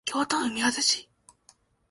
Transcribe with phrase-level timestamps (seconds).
[0.03, 1.11] 京都府宮津市